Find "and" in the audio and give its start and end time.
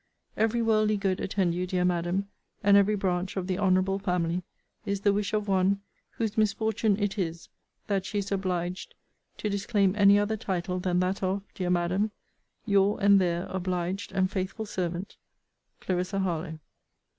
2.63-2.75, 12.99-13.21, 14.11-14.31